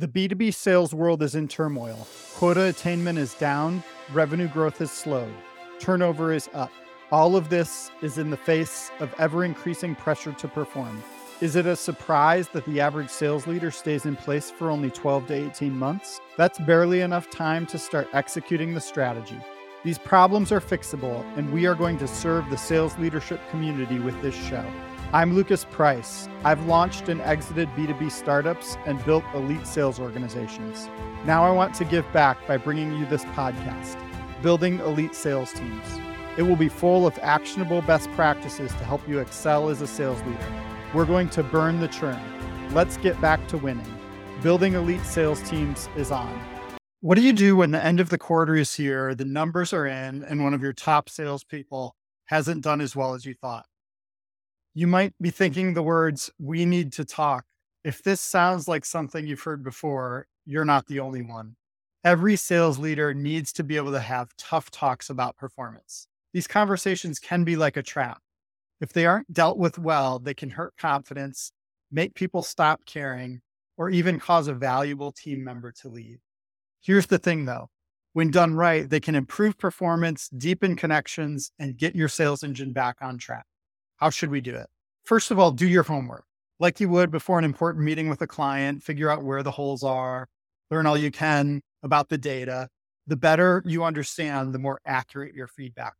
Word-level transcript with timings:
The 0.00 0.08
B2B 0.08 0.54
sales 0.54 0.94
world 0.94 1.22
is 1.22 1.34
in 1.34 1.46
turmoil. 1.46 2.08
Quota 2.34 2.64
attainment 2.68 3.18
is 3.18 3.34
down, 3.34 3.84
revenue 4.14 4.48
growth 4.48 4.78
has 4.78 4.90
slowed, 4.90 5.34
turnover 5.78 6.32
is 6.32 6.48
up. 6.54 6.72
All 7.12 7.36
of 7.36 7.50
this 7.50 7.90
is 8.00 8.16
in 8.16 8.30
the 8.30 8.36
face 8.38 8.90
of 9.00 9.14
ever 9.18 9.44
increasing 9.44 9.94
pressure 9.94 10.32
to 10.32 10.48
perform. 10.48 11.02
Is 11.42 11.54
it 11.54 11.66
a 11.66 11.76
surprise 11.76 12.48
that 12.54 12.64
the 12.64 12.80
average 12.80 13.10
sales 13.10 13.46
leader 13.46 13.70
stays 13.70 14.06
in 14.06 14.16
place 14.16 14.50
for 14.50 14.70
only 14.70 14.90
12 14.90 15.26
to 15.26 15.34
18 15.34 15.76
months? 15.76 16.18
That's 16.38 16.58
barely 16.60 17.02
enough 17.02 17.28
time 17.28 17.66
to 17.66 17.78
start 17.78 18.08
executing 18.14 18.72
the 18.72 18.80
strategy. 18.80 19.36
These 19.82 19.98
problems 19.98 20.52
are 20.52 20.60
fixable, 20.60 21.24
and 21.38 21.50
we 21.54 21.64
are 21.64 21.74
going 21.74 21.96
to 21.98 22.06
serve 22.06 22.50
the 22.50 22.58
sales 22.58 22.98
leadership 22.98 23.40
community 23.50 23.98
with 23.98 24.20
this 24.20 24.34
show. 24.34 24.62
I'm 25.14 25.34
Lucas 25.34 25.64
Price. 25.64 26.28
I've 26.44 26.66
launched 26.66 27.08
and 27.08 27.22
exited 27.22 27.66
B2B 27.70 28.10
startups 28.10 28.76
and 28.84 29.02
built 29.06 29.24
elite 29.34 29.66
sales 29.66 29.98
organizations. 29.98 30.90
Now 31.24 31.44
I 31.44 31.50
want 31.52 31.74
to 31.76 31.86
give 31.86 32.04
back 32.12 32.46
by 32.46 32.58
bringing 32.58 32.92
you 32.98 33.06
this 33.06 33.24
podcast, 33.26 33.96
Building 34.42 34.80
Elite 34.80 35.14
Sales 35.14 35.50
Teams. 35.54 35.86
It 36.36 36.42
will 36.42 36.56
be 36.56 36.68
full 36.68 37.06
of 37.06 37.18
actionable 37.22 37.80
best 37.80 38.10
practices 38.10 38.72
to 38.72 38.84
help 38.84 39.08
you 39.08 39.18
excel 39.18 39.70
as 39.70 39.80
a 39.80 39.86
sales 39.86 40.20
leader. 40.24 40.52
We're 40.92 41.06
going 41.06 41.30
to 41.30 41.42
burn 41.42 41.80
the 41.80 41.88
churn. 41.88 42.20
Let's 42.74 42.98
get 42.98 43.18
back 43.22 43.48
to 43.48 43.56
winning. 43.56 43.98
Building 44.42 44.74
elite 44.74 45.06
sales 45.06 45.40
teams 45.48 45.88
is 45.96 46.10
on. 46.10 46.38
What 47.02 47.14
do 47.14 47.22
you 47.22 47.32
do 47.32 47.56
when 47.56 47.70
the 47.70 47.82
end 47.82 47.98
of 47.98 48.10
the 48.10 48.18
quarter 48.18 48.54
is 48.54 48.74
here, 48.74 49.14
the 49.14 49.24
numbers 49.24 49.72
are 49.72 49.86
in, 49.86 50.22
and 50.22 50.44
one 50.44 50.52
of 50.52 50.60
your 50.60 50.74
top 50.74 51.08
salespeople 51.08 51.96
hasn't 52.26 52.62
done 52.62 52.82
as 52.82 52.94
well 52.94 53.14
as 53.14 53.24
you 53.24 53.32
thought? 53.32 53.64
You 54.74 54.86
might 54.86 55.14
be 55.18 55.30
thinking 55.30 55.72
the 55.72 55.82
words, 55.82 56.30
we 56.38 56.66
need 56.66 56.92
to 56.92 57.06
talk. 57.06 57.46
If 57.84 58.02
this 58.02 58.20
sounds 58.20 58.68
like 58.68 58.84
something 58.84 59.26
you've 59.26 59.40
heard 59.40 59.64
before, 59.64 60.26
you're 60.44 60.66
not 60.66 60.88
the 60.88 61.00
only 61.00 61.22
one. 61.22 61.56
Every 62.04 62.36
sales 62.36 62.78
leader 62.78 63.14
needs 63.14 63.50
to 63.54 63.64
be 63.64 63.78
able 63.78 63.92
to 63.92 64.00
have 64.00 64.36
tough 64.36 64.70
talks 64.70 65.08
about 65.08 65.38
performance. 65.38 66.06
These 66.34 66.48
conversations 66.48 67.18
can 67.18 67.44
be 67.44 67.56
like 67.56 67.78
a 67.78 67.82
trap. 67.82 68.20
If 68.78 68.92
they 68.92 69.06
aren't 69.06 69.32
dealt 69.32 69.56
with 69.56 69.78
well, 69.78 70.18
they 70.18 70.34
can 70.34 70.50
hurt 70.50 70.74
confidence, 70.76 71.52
make 71.90 72.14
people 72.14 72.42
stop 72.42 72.84
caring, 72.84 73.40
or 73.78 73.88
even 73.88 74.20
cause 74.20 74.48
a 74.48 74.54
valuable 74.54 75.12
team 75.12 75.42
member 75.42 75.72
to 75.80 75.88
leave. 75.88 76.20
Here's 76.80 77.06
the 77.06 77.18
thing 77.18 77.44
though 77.44 77.68
when 78.12 78.30
done 78.30 78.54
right, 78.54 78.88
they 78.88 79.00
can 79.00 79.14
improve 79.14 79.56
performance, 79.56 80.28
deepen 80.36 80.74
connections, 80.74 81.52
and 81.58 81.76
get 81.76 81.94
your 81.94 82.08
sales 82.08 82.42
engine 82.42 82.72
back 82.72 82.96
on 83.00 83.18
track. 83.18 83.44
How 83.96 84.10
should 84.10 84.30
we 84.30 84.40
do 84.40 84.54
it? 84.54 84.66
First 85.04 85.30
of 85.30 85.38
all, 85.38 85.52
do 85.52 85.68
your 85.68 85.84
homework 85.84 86.24
like 86.60 86.78
you 86.78 86.88
would 86.90 87.10
before 87.10 87.38
an 87.38 87.44
important 87.44 87.84
meeting 87.84 88.08
with 88.08 88.20
a 88.20 88.26
client, 88.26 88.82
figure 88.82 89.10
out 89.10 89.24
where 89.24 89.42
the 89.42 89.50
holes 89.50 89.82
are, 89.82 90.28
learn 90.70 90.86
all 90.86 90.96
you 90.96 91.10
can 91.10 91.62
about 91.82 92.08
the 92.10 92.18
data. 92.18 92.68
The 93.06 93.16
better 93.16 93.62
you 93.64 93.82
understand, 93.82 94.54
the 94.54 94.58
more 94.58 94.80
accurate 94.86 95.34
your 95.34 95.48
feedback. 95.48 95.94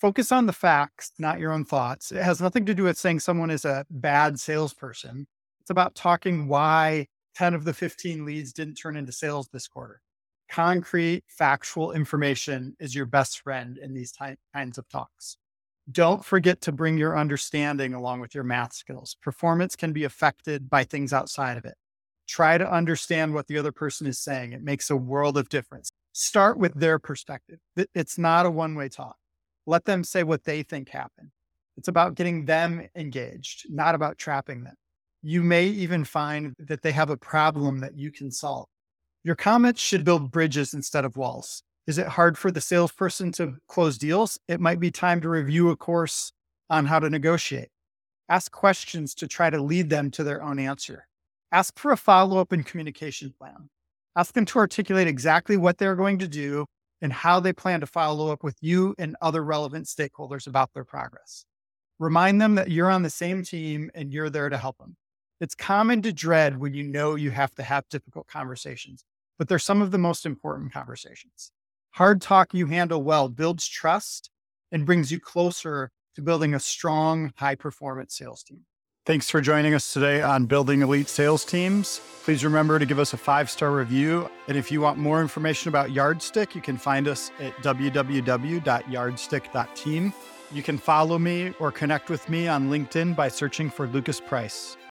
Focus 0.00 0.30
on 0.30 0.46
the 0.46 0.52
facts, 0.52 1.12
not 1.18 1.40
your 1.40 1.52
own 1.52 1.64
thoughts. 1.64 2.12
It 2.12 2.22
has 2.22 2.40
nothing 2.40 2.64
to 2.66 2.74
do 2.74 2.84
with 2.84 2.96
saying 2.96 3.20
someone 3.20 3.50
is 3.50 3.64
a 3.64 3.84
bad 3.90 4.38
salesperson. 4.38 5.26
It's 5.60 5.70
about 5.70 5.94
talking 5.94 6.48
why 6.48 7.08
10 7.36 7.52
of 7.52 7.64
the 7.64 7.74
15 7.74 8.24
leads 8.24 8.52
didn't 8.52 8.76
turn 8.76 8.96
into 8.96 9.12
sales 9.12 9.48
this 9.52 9.68
quarter. 9.68 10.00
Concrete, 10.48 11.22
factual 11.28 11.92
information 11.92 12.74
is 12.80 12.94
your 12.94 13.04
best 13.04 13.40
friend 13.40 13.76
in 13.78 13.92
these 13.92 14.10
ty- 14.10 14.38
kinds 14.54 14.78
of 14.78 14.88
talks. 14.88 15.36
Don't 15.90 16.24
forget 16.24 16.62
to 16.62 16.72
bring 16.72 16.96
your 16.96 17.18
understanding 17.18 17.92
along 17.92 18.20
with 18.20 18.34
your 18.34 18.42
math 18.42 18.72
skills. 18.72 19.16
Performance 19.20 19.76
can 19.76 19.92
be 19.92 20.04
affected 20.04 20.70
by 20.70 20.82
things 20.82 21.12
outside 21.12 21.58
of 21.58 21.64
it. 21.66 21.74
Try 22.26 22.56
to 22.56 22.72
understand 22.72 23.34
what 23.34 23.48
the 23.48 23.58
other 23.58 23.70
person 23.70 24.06
is 24.06 24.18
saying. 24.18 24.52
It 24.52 24.62
makes 24.62 24.88
a 24.88 24.96
world 24.96 25.36
of 25.36 25.48
difference. 25.48 25.90
Start 26.12 26.58
with 26.58 26.74
their 26.74 26.98
perspective. 26.98 27.58
It's 27.94 28.16
not 28.16 28.46
a 28.46 28.50
one 28.50 28.74
way 28.74 28.88
talk. 28.88 29.16
Let 29.66 29.84
them 29.84 30.04
say 30.04 30.22
what 30.22 30.44
they 30.44 30.62
think 30.62 30.88
happened. 30.88 31.30
It's 31.76 31.88
about 31.88 32.14
getting 32.14 32.46
them 32.46 32.88
engaged, 32.96 33.66
not 33.68 33.94
about 33.94 34.16
trapping 34.16 34.64
them. 34.64 34.74
You 35.28 35.42
may 35.42 35.66
even 35.66 36.04
find 36.04 36.54
that 36.56 36.82
they 36.82 36.92
have 36.92 37.10
a 37.10 37.16
problem 37.16 37.80
that 37.80 37.98
you 37.98 38.12
can 38.12 38.30
solve. 38.30 38.68
Your 39.24 39.34
comments 39.34 39.80
should 39.80 40.04
build 40.04 40.30
bridges 40.30 40.72
instead 40.72 41.04
of 41.04 41.16
walls. 41.16 41.64
Is 41.88 41.98
it 41.98 42.06
hard 42.06 42.38
for 42.38 42.52
the 42.52 42.60
salesperson 42.60 43.32
to 43.32 43.56
close 43.66 43.98
deals? 43.98 44.38
It 44.46 44.60
might 44.60 44.78
be 44.78 44.92
time 44.92 45.20
to 45.22 45.28
review 45.28 45.70
a 45.70 45.76
course 45.76 46.30
on 46.70 46.86
how 46.86 47.00
to 47.00 47.10
negotiate. 47.10 47.70
Ask 48.28 48.52
questions 48.52 49.16
to 49.16 49.26
try 49.26 49.50
to 49.50 49.60
lead 49.60 49.90
them 49.90 50.12
to 50.12 50.22
their 50.22 50.44
own 50.44 50.60
answer. 50.60 51.08
Ask 51.50 51.76
for 51.76 51.90
a 51.90 51.96
follow 51.96 52.38
up 52.38 52.52
and 52.52 52.64
communication 52.64 53.34
plan. 53.36 53.68
Ask 54.14 54.32
them 54.32 54.44
to 54.44 54.60
articulate 54.60 55.08
exactly 55.08 55.56
what 55.56 55.78
they're 55.78 55.96
going 55.96 56.20
to 56.20 56.28
do 56.28 56.66
and 57.02 57.12
how 57.12 57.40
they 57.40 57.52
plan 57.52 57.80
to 57.80 57.86
follow 57.88 58.30
up 58.30 58.44
with 58.44 58.58
you 58.60 58.94
and 58.96 59.16
other 59.20 59.42
relevant 59.42 59.86
stakeholders 59.86 60.46
about 60.46 60.72
their 60.72 60.84
progress. 60.84 61.44
Remind 61.98 62.40
them 62.40 62.54
that 62.54 62.70
you're 62.70 62.92
on 62.92 63.02
the 63.02 63.10
same 63.10 63.42
team 63.42 63.90
and 63.92 64.12
you're 64.12 64.30
there 64.30 64.48
to 64.48 64.56
help 64.56 64.78
them. 64.78 64.96
It's 65.40 65.54
common 65.54 66.02
to 66.02 66.12
dread 66.12 66.58
when 66.58 66.72
you 66.72 66.82
know 66.82 67.14
you 67.14 67.30
have 67.30 67.54
to 67.56 67.62
have 67.62 67.88
difficult 67.90 68.26
conversations, 68.26 69.04
but 69.38 69.48
they're 69.48 69.58
some 69.58 69.82
of 69.82 69.90
the 69.90 69.98
most 69.98 70.24
important 70.24 70.72
conversations. 70.72 71.52
Hard 71.90 72.22
talk 72.22 72.54
you 72.54 72.66
handle 72.66 73.02
well 73.02 73.28
builds 73.28 73.68
trust 73.68 74.30
and 74.72 74.86
brings 74.86 75.12
you 75.12 75.20
closer 75.20 75.90
to 76.14 76.22
building 76.22 76.54
a 76.54 76.60
strong, 76.60 77.34
high 77.36 77.54
performance 77.54 78.16
sales 78.16 78.42
team. 78.42 78.60
Thanks 79.04 79.28
for 79.30 79.40
joining 79.40 79.74
us 79.74 79.92
today 79.92 80.22
on 80.22 80.46
Building 80.46 80.82
Elite 80.82 81.08
Sales 81.08 81.44
Teams. 81.44 82.00
Please 82.24 82.44
remember 82.44 82.78
to 82.78 82.86
give 82.86 82.98
us 82.98 83.12
a 83.12 83.16
five 83.16 83.48
star 83.48 83.70
review. 83.70 84.28
And 84.48 84.56
if 84.56 84.72
you 84.72 84.80
want 84.80 84.98
more 84.98 85.20
information 85.20 85.68
about 85.68 85.92
Yardstick, 85.92 86.56
you 86.56 86.60
can 86.60 86.76
find 86.76 87.06
us 87.06 87.30
at 87.38 87.52
www.yardstick.team. 87.58 90.12
You 90.52 90.62
can 90.62 90.78
follow 90.78 91.18
me 91.18 91.52
or 91.60 91.70
connect 91.70 92.10
with 92.10 92.28
me 92.28 92.48
on 92.48 92.68
LinkedIn 92.68 93.14
by 93.14 93.28
searching 93.28 93.70
for 93.70 93.86
Lucas 93.86 94.20
Price. 94.20 94.76